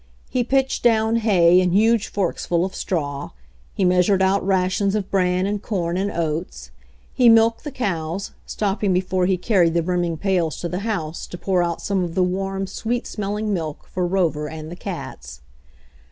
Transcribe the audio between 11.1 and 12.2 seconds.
to pour out some of